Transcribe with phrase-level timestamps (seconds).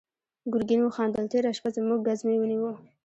[0.53, 2.71] ګرګين وخندل: تېره شپه زموږ ګزمې ونيو.